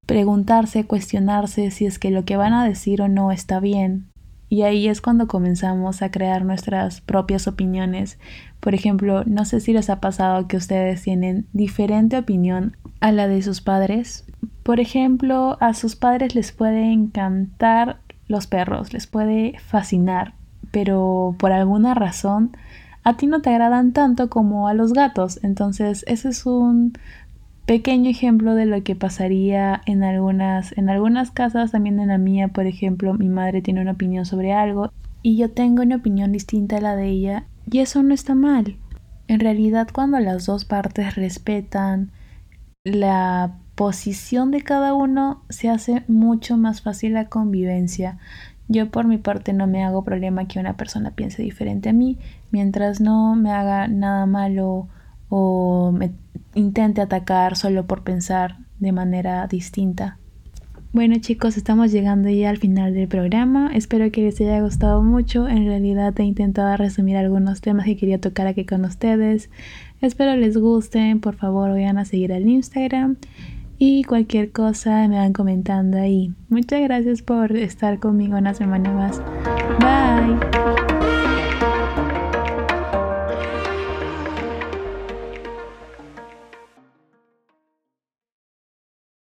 preguntarse, 0.07 0.87
cuestionarse 0.87 1.73
si 1.73 1.87
es 1.87 1.99
que 1.99 2.13
lo 2.13 2.25
que 2.25 2.37
van 2.37 2.53
a 2.53 2.65
decir 2.65 3.03
o 3.03 3.09
no 3.09 3.33
está 3.33 3.59
bien. 3.59 4.07
Y 4.49 4.63
ahí 4.63 4.89
es 4.89 5.01
cuando 5.01 5.27
comenzamos 5.27 6.03
a 6.03 6.11
crear 6.11 6.45
nuestras 6.45 7.01
propias 7.01 7.47
opiniones. 7.47 8.19
Por 8.61 8.75
ejemplo, 8.75 9.23
no 9.25 9.45
sé 9.45 9.61
si 9.61 9.73
les 9.73 9.91
ha 9.91 10.01
pasado 10.01 10.49
que 10.49 10.57
ustedes 10.57 11.03
tienen 11.03 11.47
diferente 11.53 12.17
opinión 12.17 12.77
a 13.01 13.13
la 13.13 13.29
de 13.29 13.43
sus 13.43 13.61
padres, 13.61 14.25
por 14.69 14.81
ejemplo, 14.81 15.57
a 15.61 15.73
sus 15.73 15.97
padres 15.97 16.35
les 16.35 16.53
puede 16.53 16.93
encantar 16.93 18.01
los 18.27 18.47
perros, 18.47 18.93
les 18.93 19.07
puede 19.07 19.59
fascinar, 19.61 20.35
pero 20.71 21.35
por 21.39 21.53
alguna 21.53 21.95
razón 21.95 22.55
a 23.03 23.17
ti 23.17 23.27
no 23.27 23.41
te 23.41 23.49
agradan 23.49 23.95
tanto 23.95 24.29
como 24.29 24.69
a 24.69 24.75
los 24.75 24.93
gatos. 24.93 25.41
Entonces, 25.43 26.05
ese 26.07 26.29
es 26.29 26.45
un 26.45 26.93
pequeño 27.69 28.09
ejemplo 28.09 28.55
de 28.55 28.65
lo 28.65 28.83
que 28.83 28.97
pasaría 28.97 29.83
en 29.85 30.03
algunas 30.03 30.73
en 30.79 30.89
algunas 30.89 31.31
casas, 31.31 31.71
también 31.71 32.01
en 32.01 32.09
la 32.09 32.17
mía, 32.17 32.49
por 32.49 32.67
ejemplo, 32.67 33.13
mi 33.13 33.29
madre 33.29 33.61
tiene 33.61 33.83
una 33.83 33.93
opinión 33.93 34.25
sobre 34.25 34.55
algo 34.55 34.91
y 35.21 35.37
yo 35.37 35.51
tengo 35.51 35.83
una 35.83 35.97
opinión 35.97 36.33
distinta 36.33 36.79
a 36.79 36.81
la 36.81 36.97
de 36.97 37.09
ella, 37.09 37.45
y 37.71 37.81
eso 37.81 38.03
no 38.03 38.15
está 38.15 38.35
mal. 38.35 38.77
En 39.27 39.41
realidad, 39.41 39.89
cuando 39.93 40.19
las 40.19 40.47
dos 40.47 40.65
partes 40.65 41.15
respetan 41.15 42.11
la 42.85 43.59
posición 43.75 44.51
de 44.51 44.63
cada 44.63 44.95
uno 44.95 45.43
se 45.51 45.69
hace 45.69 46.05
mucho 46.09 46.57
más 46.57 46.81
fácil 46.81 47.13
la 47.13 47.29
convivencia. 47.29 48.17
Yo 48.69 48.91
por 48.91 49.07
mi 49.07 49.19
parte 49.19 49.53
no 49.53 49.67
me 49.67 49.85
hago 49.85 50.05
problema 50.05 50.49
que 50.49 50.59
una 50.59 50.79
persona 50.79 51.11
piense 51.11 51.43
diferente 51.43 51.91
a 51.91 51.93
mí, 51.93 52.17
mientras 52.51 53.03
no 53.03 53.35
me 53.35 53.53
haga 53.53 53.89
nada 53.89 54.25
malo 54.25 54.89
o 55.29 55.93
me 55.93 56.13
intente 56.55 57.01
atacar 57.01 57.57
solo 57.57 57.87
por 57.87 58.03
pensar 58.03 58.59
de 58.79 58.93
manera 58.93 59.47
distinta. 59.47 60.19
Bueno 60.93 61.17
chicos, 61.21 61.59
estamos 61.59 61.93
llegando 61.93 62.31
ya 62.31 62.49
al 62.49 62.57
final 62.57 62.95
del 62.95 63.09
programa. 63.09 63.71
Espero 63.75 64.11
que 64.11 64.23
les 64.23 64.41
haya 64.41 64.63
gustado 64.63 65.03
mucho. 65.03 65.47
En 65.47 65.67
realidad 65.67 66.19
he 66.19 66.25
intentado 66.25 66.75
resumir 66.79 67.17
algunos 67.19 67.61
temas 67.61 67.85
que 67.85 67.97
quería 67.97 68.21
tocar 68.21 68.47
aquí 68.47 68.65
con 68.65 68.85
ustedes. 68.87 69.51
Espero 70.01 70.35
les 70.37 70.57
gusten. 70.57 71.21
Por 71.21 71.37
favor, 71.37 71.71
vayan 71.71 71.99
a 71.99 72.07
seguir 72.07 72.33
al 72.33 72.49
Instagram 72.49 73.17
y 73.79 74.03
cualquier 74.05 74.51
cosa 74.51 75.07
me 75.09 75.17
van 75.17 75.33
comentando 75.35 75.99
ahí. 75.99 76.33
Muchas 76.49 76.81
gracias 76.81 77.23
por 77.23 77.57
estar 77.57 77.99
conmigo 77.99 78.39
una 78.39 78.55
semana 78.55 78.93
más. 78.93 79.23